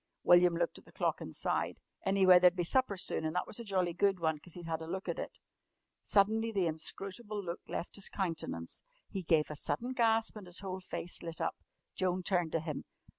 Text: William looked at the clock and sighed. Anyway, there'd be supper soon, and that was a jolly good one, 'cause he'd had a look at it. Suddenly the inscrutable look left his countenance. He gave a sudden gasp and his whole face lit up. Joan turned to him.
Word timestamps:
William 0.23 0.55
looked 0.55 0.79
at 0.79 0.85
the 0.85 0.91
clock 0.91 1.21
and 1.21 1.35
sighed. 1.35 1.77
Anyway, 2.07 2.39
there'd 2.39 2.55
be 2.55 2.63
supper 2.63 2.97
soon, 2.97 3.23
and 3.23 3.35
that 3.35 3.45
was 3.45 3.59
a 3.59 3.63
jolly 3.63 3.93
good 3.93 4.19
one, 4.19 4.39
'cause 4.39 4.55
he'd 4.55 4.65
had 4.65 4.81
a 4.81 4.87
look 4.87 5.07
at 5.07 5.19
it. 5.19 5.37
Suddenly 6.03 6.51
the 6.51 6.65
inscrutable 6.65 7.39
look 7.43 7.59
left 7.67 7.97
his 7.97 8.09
countenance. 8.09 8.81
He 9.11 9.21
gave 9.21 9.51
a 9.51 9.55
sudden 9.55 9.93
gasp 9.93 10.35
and 10.37 10.47
his 10.47 10.61
whole 10.61 10.79
face 10.81 11.21
lit 11.21 11.39
up. 11.39 11.55
Joan 11.93 12.23
turned 12.23 12.51
to 12.53 12.61
him. 12.61 12.85